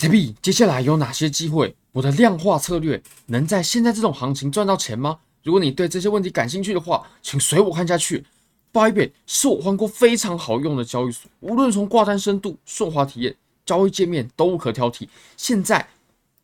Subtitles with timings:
[0.00, 1.76] 特币接下来有哪些机会？
[1.92, 5.18] 我的量化策略能在现在这种行情赚到钱吗？
[5.42, 8.24] 如果你对这些问题感兴趣的话，请随我看下去。
[8.72, 13.36] Bybit 是我换过非常好用的交易所，无论从挂单深度、顺滑体验、
[13.66, 15.06] 交易界面都无可挑剔。
[15.36, 15.86] 现在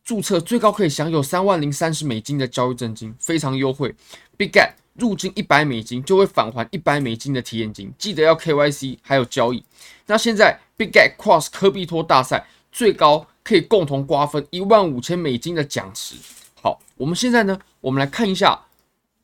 [0.04, 3.95] 注册最高可以享有三万零三十美金的交易赠金，非常优惠。
[4.36, 9.64] Bigget 入金一百美金就会返还一百美金的体验金，记得要 KYC 还有交易。
[10.04, 16.17] 那现在 Bigget Cross 科币托大赛最高可以共同瓜分一万五千美金的奖池。
[16.61, 18.61] 好，我们现在呢，我们来看一下。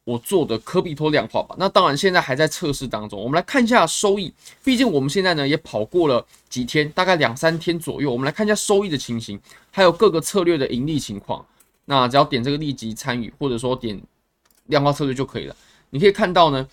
[0.05, 3.17] 我做的科比托量化吧，那当然现在还在测试当中。
[3.17, 8.11] 我们来看一下收益，毕竟我们现在呢也跑过了几天，大概两三天左右。
[8.11, 9.41] 我们来看一下收益的情形，
[9.71, 11.47] 还有各个策略的盈利情况。
[11.85, 13.97] 那只要点这个立即参与，或者说点
[14.67, 15.55] 量化策略就可以了。
[15.91, 16.69] 你可以看到呢，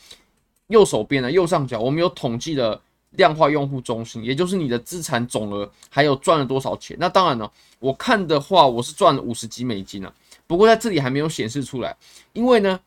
[0.70, 2.82] 右手边呢右上角，我们有统计的
[3.12, 6.96] 量化用户中心，也就是你的资产总额，还有赚了多少钱。
[7.00, 10.14] 那当然了，我看的话，我是赚了五十几美金啊，
[10.48, 11.96] 不过在这里还没有显示出来，
[12.34, 12.80] 因为呢。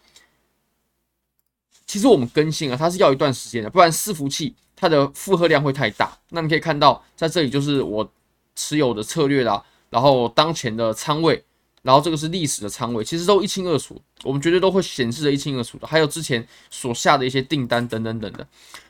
[1.84, 6.16] 其实我们更新啊，它是要一段时间的，不然伺服器它的负荷量会太大。
[6.30, 8.10] 那你可以看到，在这里就是我
[8.54, 11.44] 持有的策略啦，然后当前的仓位，
[11.82, 15.86] 然后这个是历史的仓位，其实都一清二楚，我们绝对都会显示的一清二楚的。
[15.86, 18.46] 还有之前所下的一些订单等等等的。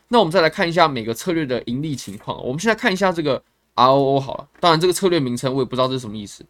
[0.09, 2.39] 那我们再来看一下每个策略的盈利情况。
[2.45, 3.43] 我们现在看一下这个
[3.75, 6.45] ROO 好了，当然这个策略名称我也不知道这是什么意思。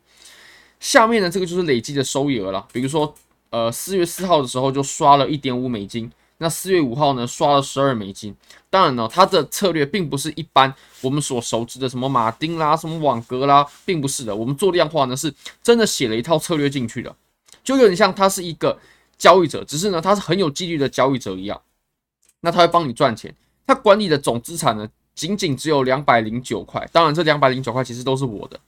[0.81, 3.15] 下面呢，这个就是累计的收益额了，比如说
[3.51, 6.11] 呃四月四号的时候就刷了一点五美金。
[6.39, 8.35] 那四月五号呢，刷了十二美金。
[8.69, 14.35] 当然呢，它的策略并不是一般我们所熟知的什么马丁啦、什么网格啦，并不是的。
[14.35, 17.15] 我们做量化呢，是真的写了一套策略进去的，
[17.63, 18.79] 就有点像他是一个
[19.17, 21.61] 交易者，只是呢，他是很有纪律的交易者一样。
[22.41, 23.33] 那他会帮你赚钱，
[23.67, 26.89] 他管理的总资产呢，仅仅只有两百零九块。
[26.93, 28.59] 当然，这两百零九块其实都是我的。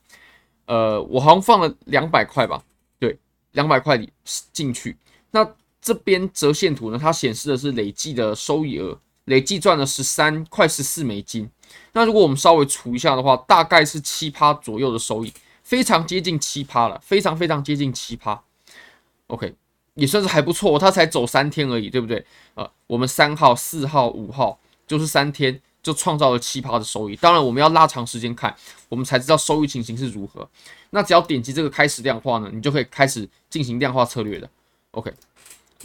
[0.67, 2.63] 呃，我好像放了两百块吧，
[2.99, 3.19] 对，
[3.51, 4.11] 两百块里
[4.53, 4.95] 进去。
[5.31, 5.45] 那
[5.85, 11.47] 这边折线图呢，它显示的是累计的收益额，累计赚了十三块十四美金。
[11.93, 15.31] 那如果我们稍微除一下的话，大概是七趴左右的收益，
[15.61, 18.41] 非常接近七趴了，非常非常接近七趴。
[19.27, 19.53] OK，
[19.93, 22.25] 也算是还不错，它才走三天而已，对不对？
[22.55, 27.15] 呃，我们三号、四号、五号就是三天就创造了七趴的收益。
[27.17, 28.55] 当然，我们要拉长时间看，
[28.89, 30.49] 我们才知道收益情形是如何。
[30.89, 34.49] 那只要点击这个开始量化呢，你就可以开始进行量化策略的。
[34.89, 35.13] OK。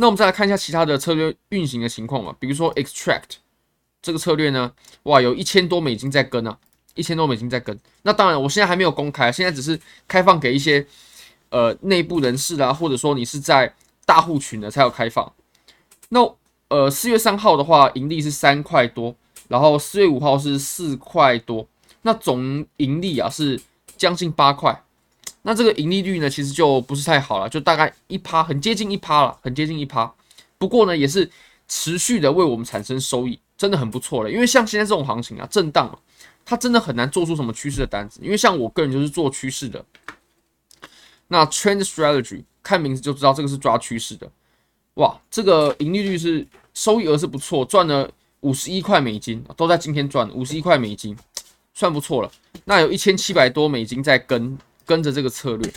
[0.00, 3.36] 那我们再来看一下其他的策略运行的情况嘛，比如说 extract
[4.00, 4.72] 这个策略呢，
[5.02, 6.56] 哇，有一千多美金在跟啊，
[6.94, 7.78] 一千多美金在跟。
[8.00, 9.78] 那当然，我现在还没有公开，现在只是
[10.08, 10.86] 开放给一些
[11.50, 13.74] 呃内部人士啊，或者说你是在
[14.06, 15.30] 大户群的才有开放。
[16.08, 16.34] 那
[16.68, 19.14] 呃四月三号的话，盈利是三块多，
[19.48, 21.68] 然后四月五号是四块多，
[22.00, 23.60] 那总盈利啊是
[23.98, 24.82] 将近八块。
[25.42, 30.12] 那这个盈利率呢，其实就不是太好了，就大概一趴，很接近一趴了，很接近一趴。
[30.58, 31.30] 不过呢，也是
[31.66, 34.30] 持续的为我们产生收益，真的很不错了。
[34.30, 35.98] 因为像现在这种行情啊，震荡，
[36.44, 38.20] 它真的很难做出什么趋势的单子。
[38.22, 39.82] 因为像我个人就是做趋势的，
[41.28, 44.30] 那 Trend Strategy 看名字就知道这个是抓趋势的。
[44.94, 51.16] 哇，这个盈利率是收益额是不错，赚了五十一块美金，都在今天赚五十一块美金，
[51.72, 52.30] 算不错了。
[52.66, 54.58] 那有一千七百多美金在跟。
[54.90, 55.72] 跟着这个策略，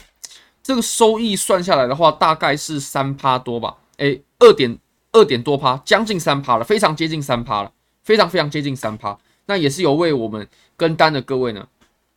[0.64, 3.78] 这个收益算下来的话，大概是三趴多吧？
[3.98, 4.76] 诶，二点
[5.12, 9.16] 二点多趴，将近三趴了，非常接近三趴了，非常非常接近三趴。
[9.46, 11.64] 那也是有为我们跟单的各位呢，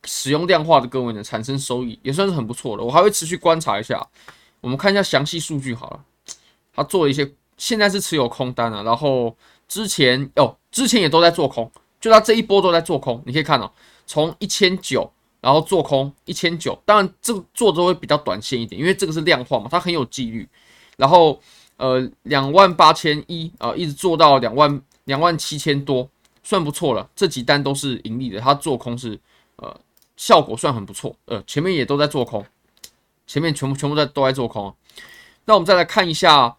[0.05, 2.83] 使用量化的各位呢产生收益，也算是很不错的。
[2.83, 4.03] 我还会持续观察一下，
[4.59, 6.03] 我们看一下详细数据好了。
[6.73, 9.37] 他做了一些，现在是持有空单啊，然后
[9.67, 11.71] 之前哦，之前也都在做空，
[12.01, 13.71] 就他这一波都在做空，你可以看哦，
[14.07, 15.13] 从一千九。
[15.47, 20.45] 然后做空一千九，当然这个做的会比较短线一点，因为这个是量化嘛，它很有纪律。
[20.97, 21.41] 然后
[21.77, 26.09] 呃两万八千一啊，一直做到两万两万七千多，
[26.43, 27.09] 算不错了。
[27.15, 29.17] 这几单都是盈利的，它做空是
[29.55, 29.73] 呃
[30.17, 31.15] 效果算很不错。
[31.27, 32.45] 呃前面也都在做空，
[33.25, 34.75] 前面全部全部在都在做空。
[35.45, 36.57] 那我们再来看一下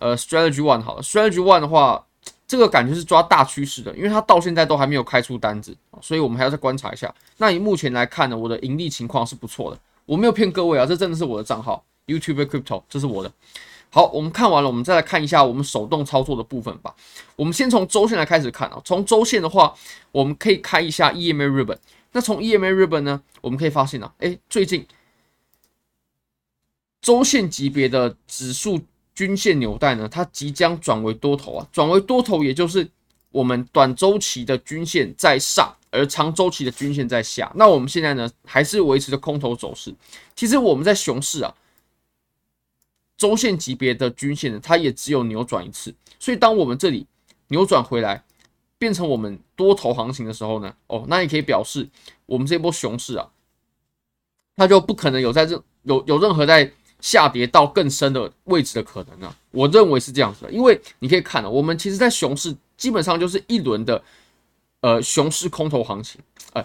[0.00, 2.04] 呃 Strategy One 好了，Strategy One 的话。
[2.46, 7.12] 这个感觉是抓大趋势的，因为它到现在都还没有开出单子，所以我们还要再观察一下。
[7.38, 13.32] 那以目前来看呢，我的盈利情况是不错的，我没有骗各位啊，这真的是我的账号 YouTube Crypto，这是我的。
[13.88, 16.94] 好，我们看完了，我们再来看一下我们手动操作的部分吧。
[17.34, 19.74] 我们先从周线来开始看啊，从周线的话，
[20.12, 21.78] 我们可以开一下 EMA Ribbon。
[22.12, 24.86] 那从 EMA Ribbon 呢，我们可以发现啊，诶，最近
[27.00, 28.80] 周线级别的指数。
[29.14, 32.88] 均线纽带呢，它即将转为多头啊，转为多头，也就是
[33.30, 37.50] 我们短周期的均线在上，而长周期的均线在下。
[37.54, 39.94] 那我们现在呢，还是维持着空头走势。
[40.34, 41.54] 其实我们在熊市啊，
[43.16, 45.94] 周线级别的均线呢，它也只有扭转一次。
[46.18, 47.06] 所以当我们这里
[47.48, 48.24] 扭转回来，
[48.78, 51.88] 变成我们多头行情的时候呢，哦，那也可以表示
[52.26, 53.30] 我们这波熊市啊，
[54.56, 56.72] 它就不可能有在这有有任何在。
[57.04, 59.36] 下跌到更深的位置的可能呢、啊？
[59.50, 64.02] 我认为是这样子的，因为你可以看到，我们其实，在熊市基本上就是一轮的
[64.80, 66.18] 呃熊市空头行情，
[66.54, 66.64] 呃，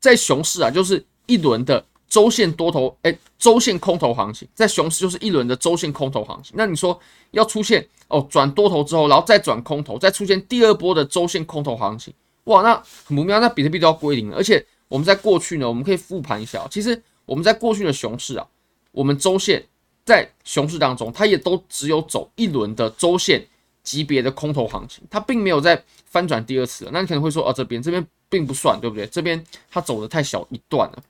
[0.00, 6.52] 在熊市啊，就是一轮的周线多头，哎，周线空头行情，在熊市就是一轮的周线空头行情。
[6.56, 6.98] 那你说
[7.30, 12.12] 要出现哦转多头之后，然后再转空头，再出现第二波的周线空头行情，
[12.46, 12.74] 哇，那
[13.04, 14.36] 很不妙，那比特币都要归零了。
[14.36, 18.44] 而且我们在过去呢，我们可以复盘一下，其实我们在过去的熊市啊。
[18.94, 19.66] 我们周线
[20.04, 23.44] 在熊市当中，它也都只有走一轮的周线
[23.82, 26.88] 级别的空头行情，它并没有再翻转第二次。
[26.92, 29.04] 那你可能会说，哦，这边这边并不算，对不对？
[29.08, 31.02] 这边它走的太小一段了，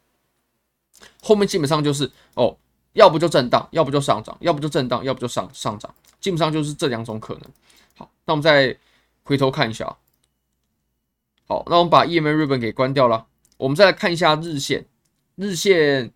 [1.21, 2.57] 后面基本上就是哦，
[2.95, 7.43] 要不就震荡，要不就上涨，要不就震荡，要不就上上涨，基本上就是这两种可能。
[7.97, 8.75] 好，那我们再
[9.25, 9.85] 回头看一下。
[11.47, 13.27] 好，那我们把 EMA Ribbon 给关掉了，
[13.59, 14.87] 我们再来看一下日线，
[15.37, 16.11] 日线。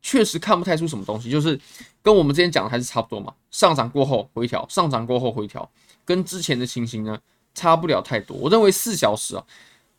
[0.00, 1.58] 确实看不太出什么东西，就是
[2.02, 3.34] 跟我们之前讲的还是差不多嘛。
[3.50, 5.68] 上涨过后回调，上涨过后回调，
[6.04, 7.18] 跟之前的情形呢
[7.54, 8.36] 差不了太多。
[8.36, 9.44] 我认为四小时啊，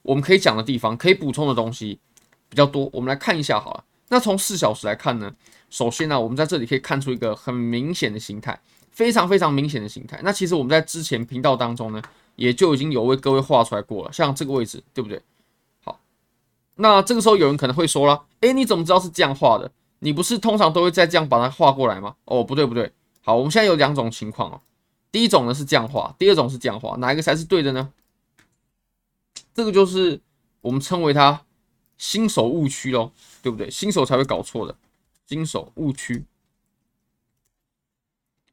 [0.01, 1.99] 我们可以讲的地方，可以补充的东西
[2.47, 2.89] 比较多。
[2.93, 3.83] 我们来看一下好了。
[4.07, 5.31] 那从四小时来看呢，
[5.69, 8.59] 首先呢，我们在这里可以看出一个很明显的形态，
[8.91, 10.19] 非常非常明显的形态。
[10.23, 12.01] 那其实我们在之前频道当中呢，
[12.35, 15.21] 也就已经有为各位画出来过了，像这个位置，对不对？
[15.83, 15.99] 好，
[16.75, 19.71] 那这个时候有人可能会说了，诶，你怎么知道是这样画的？
[19.99, 22.15] 你不是通常都会再这样把它画过来吗？
[22.23, 22.91] 哦，不对不对，
[23.21, 24.61] 好，我们现在有两种情况哦。
[25.11, 27.91] 第一种呢是这样画，第二种是这样画，哪一个才是对的呢？
[29.53, 30.21] 这个就是
[30.61, 31.43] 我们称为它
[31.97, 33.11] 新手误区喽，
[33.41, 33.69] 对不对？
[33.69, 34.77] 新手才会搞错的，
[35.27, 36.23] 新手误区，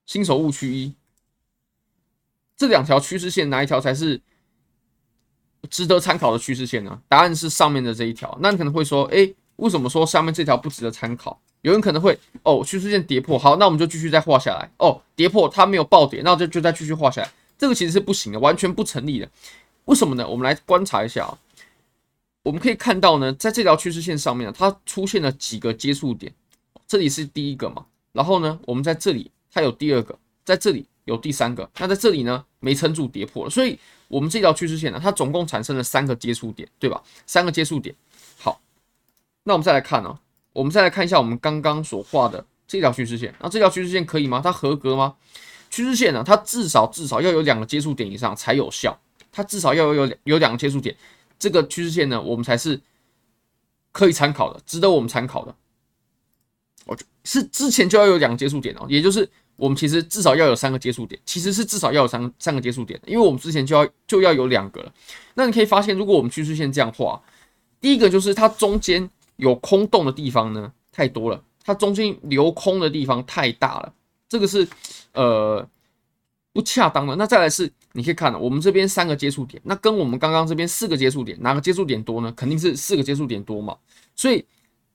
[0.04, 0.94] 新手误区一，
[2.56, 4.20] 这两条趋势线哪一条才是
[5.70, 7.00] 值得参考的趋势线呢？
[7.06, 8.36] 答案是上面的这一条。
[8.40, 9.32] 那你可能会说，哎。
[9.56, 11.40] 为什么说下面这条不值得参考？
[11.62, 14.70] 有人可能会哦，趋势线跌破，好，那我们就继续再画下来。
[14.78, 17.30] 哦，跌破它没有暴跌，那就就再继续画下来。
[17.58, 19.28] 这个其实是不行的，完全不成立的。
[19.86, 20.28] 为什么呢？
[20.28, 21.38] 我们来观察一下啊。
[22.42, 26.32] 我们可以看到呢，在这条趋势线上面，它出现了几个接触点。
[26.86, 33.76] 这里是第一个嘛，然后呢，我们在这里它有第二个，在这里有第三个，那在这里呢没撑住跌破了，所以
[34.06, 37.02] 我们这条趋势线呢，它总共产生了三个接触点，对吧？
[37.26, 37.92] 三个接触点。
[39.48, 40.18] 那我们再来看呢、哦，
[40.52, 43.32] 我们再来看一下我们刚刚所画的这条趋势线。
[43.40, 44.40] 那这条趋势线可以吗？
[44.42, 45.14] 它合格吗？
[45.70, 48.98] 趋势线呢，它至少至少要有两个接触点以上才有效。
[49.30, 50.96] 它至少要有有有两个接触点，
[51.38, 52.80] 这个趋势线呢，我们才是
[53.92, 55.54] 可以参考的，值得我们参考的。
[56.86, 64.92] 我是之前就要有两个接触点哦，也就是我们其实至少要有三个接触点，其实是至少要有三三个接触点，因为我们之前就要就要有两个了。
[65.34, 67.22] 那你可以发现，如果我们趋势线这样画，
[67.80, 69.08] 第一个就是它中间。
[69.36, 73.92] 有空洞的地方呢，太多了，它中间留空的地方太大了，
[74.28, 74.66] 这个是
[75.12, 75.66] 呃
[76.52, 77.14] 不恰当的。
[77.16, 82.32] 那再来是，你可以看到我们这边三个接触点，那跟我们刚刚这边四个接触点，哪个接触点多呢？
[82.36, 83.76] 肯定是四个接触点多嘛。
[84.14, 84.44] 所以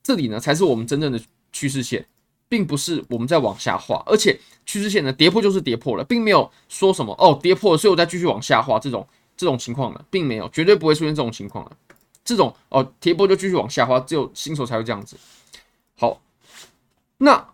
[0.02, 1.22] 这里呢才是我们真正的
[1.52, 2.04] 趋势线，
[2.50, 4.02] 并不是我们在往下画。
[4.08, 11.72] 而且趋势线呢跌破就是跌破了，并没有说什么哦跌破了，所以我再继续往下画这种这种情况呢，并没有，绝对不会出现这种情况的。
[12.24, 15.18] 这种哦，跌破就继续往下滑，只有新手才会这样子。
[15.98, 16.22] 好，
[17.18, 17.50] 那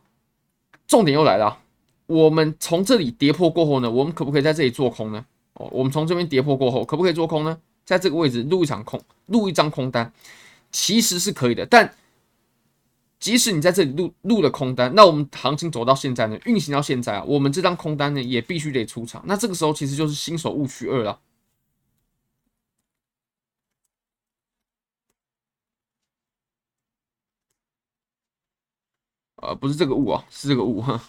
[0.88, 1.60] 重点又来了，
[2.06, 5.26] 我们从这里跌破过后呢，我们可不可以在这里做空呢？
[5.54, 7.58] 哦，我们从这边跌破过后，可不可以做空呢？
[7.86, 10.12] 在这个位置录一场空，录一张空单，
[10.72, 11.66] 其实是可以的。
[11.66, 11.94] 但
[13.20, 19.24] 即使你在这里录录了空单，那我们行情走到现在呢，运行到现在啊，我们这张空单呢也必须得出场。
[19.26, 21.18] 那这个时候其实就是新手误区二了。
[29.48, 31.02] 呃，不是这个误啊，是这个误哈，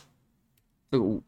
[0.92, 1.20] 这个误，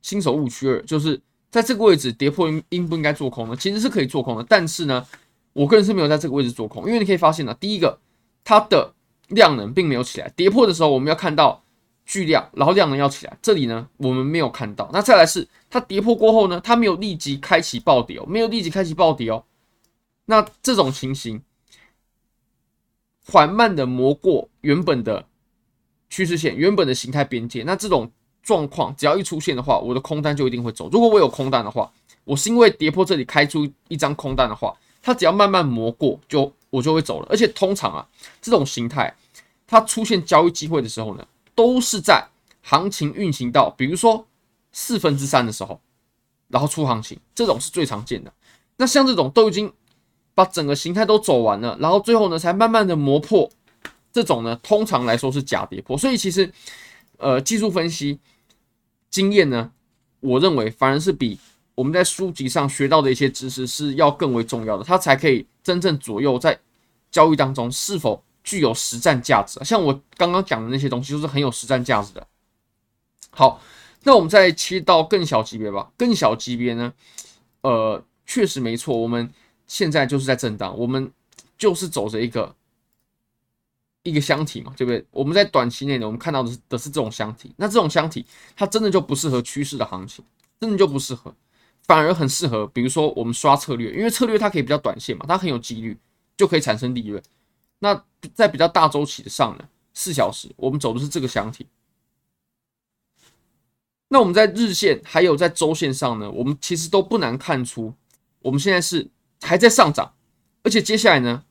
[0.00, 3.54] 新手误区二，就是在这个位置跌破应应不应该做空呢？
[3.54, 5.06] 其实是可以做空的，但是呢，
[5.52, 7.98] 我个人是没有在这个位置做空，因为你可以发现呢，第一个，
[8.42, 8.94] 它的
[9.28, 11.62] 量能并没有起来，跌破的时候我们要看到
[12.06, 14.88] 巨量，然后量能要起来，这里呢我们没有看到。
[14.90, 19.44] 那再来是它跌破过后呢，它没有立即开启暴跌哦，没有立即开启暴跌哦，
[20.24, 21.42] 那这种情形，
[23.26, 25.27] 缓慢的磨过原本的。
[26.10, 28.10] 趋势线原本的形态边界，那这种
[28.42, 30.88] 状况只要一出现的话，我的空单就一定会走。
[30.90, 31.90] 如果我有空单的话，
[32.24, 37.26] 我是因为跌破这里开出一张空单的话，它只要慢慢磨过，就我就会走了。
[37.30, 38.06] 而且通常啊，
[38.40, 39.14] 这种形态
[39.66, 42.26] 它出现交易机会的时候呢，都是在
[42.62, 44.26] 行情运行到比如说
[44.72, 45.80] 四分之三的时候，
[46.48, 48.32] 然后出行情，这种是最常见的。
[48.76, 49.72] 那像这种都已经
[50.34, 53.50] 把整个形态都走完了，然后最后呢才慢慢的磨破，
[54.12, 55.96] 这种呢通常来说是假跌破。
[55.96, 56.52] 所以其实
[57.18, 58.18] 呃技术分析
[59.10, 59.70] 经验呢，
[60.20, 61.38] 我认为反而是比
[61.74, 66.58] 我们在书籍上学到的一些知识是要更为重要的，它才可以真正左右在
[67.10, 69.58] 交易当中是否具有实战价值。
[69.64, 72.26] 像我刚刚讲的那些东西都是很有实战价值的。
[73.30, 73.60] 好，
[74.04, 76.92] 那我们再切到更小级别吧，更小级别呢，
[77.62, 78.02] 呃。
[78.30, 79.32] 确实没错，我们
[79.66, 81.10] 现在就是在震荡，我们
[81.56, 82.54] 就是走着一个
[84.08, 85.04] 一个箱体嘛，对不对？
[85.10, 88.24] 我们在短期内呢，我们看到的是的是这种箱体，那这种箱体
[88.56, 90.24] 它真的就不适合趋势的行情，
[90.60, 91.34] 真的就不适合，
[91.84, 95.96] 反而很适合，比如说我们刷策略，因为策略它可以比较短线嘛，它很有几率
[96.36, 97.22] 就可以产生利润。
[97.80, 101.66] 那在比较大周期的上呢，四小时我们走的是这个箱体。
[104.08, 107.92] 那我们在日线还有在周线上呢，我们其实都不难看出。
[108.40, 109.06] 我们现在是
[109.42, 110.14] 还在上涨，
[110.62, 111.44] 而且接下来呢，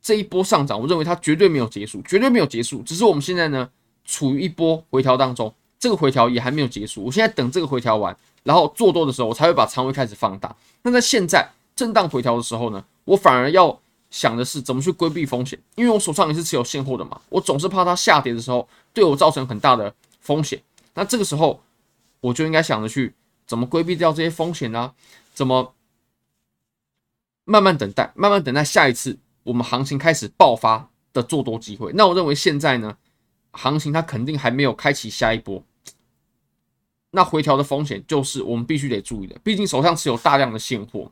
[0.00, 3.68] 这一波上涨，我认为它绝对没有结束，绝对没有结束，只是我们现在呢
[4.04, 7.04] 处于一波回调当中，这个回调也还没有结束。
[7.04, 10.54] 我现在等这个回调完，然后做多的时候，我才会把仓位开始放大。
[10.82, 13.78] 那在现在震荡回调的时候呢，我反而要
[14.10, 20.62] 想的是怎么去规避风险，因为我手上也是持有现货的嘛，我总是怕它下跌的时候对我造成很大的风险。
[20.94, 21.60] 那这个时候
[22.20, 23.12] 我就应该想着去
[23.46, 24.92] 怎么规避掉这些风险呢？
[25.34, 25.74] 怎么？
[27.44, 31.90] 慢慢等待，慢慢等待下一次我们行情开始爆发的做多机会。
[31.94, 32.94] 那我认为现在呢，
[33.52, 35.64] 行情它肯定还没有开启下一波。
[37.12, 41.10] 那回调的风险就是我们必须得注意的，毕竟手上持有大量的现货。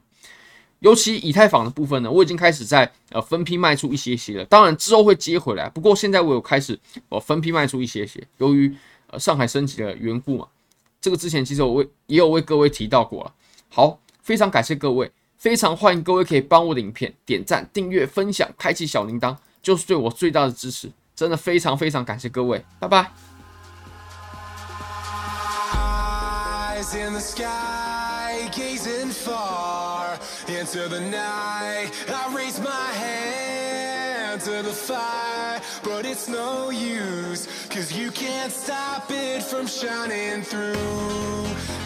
[0.81, 4.45] 尤其以太坊的部分呢，我已经开始在呃分批卖出一些些了。
[4.45, 6.79] 当然之后会接回来，不过现在我有开始
[7.09, 8.23] 呃分批卖出一些些。
[8.37, 8.77] 由于
[9.07, 10.47] 呃上海升级的缘故嘛，
[11.01, 13.33] 这个之前其实我为也有为各位提到过了。
[13.71, 15.11] 好，非常感谢各位。
[15.37, 20.91] 非常欢迎各位可以帮我的影片点赞、订阅、分享、开启小铃铛，就是对我最大的支持。
[21.15, 23.11] 真的非常非常感谢各位，拜拜。
[37.69, 38.37] If you believe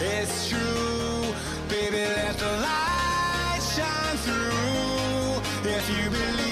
[0.00, 1.34] it's true,
[1.68, 3.09] baby, won't you let the light
[3.80, 6.49] shine through if you believe.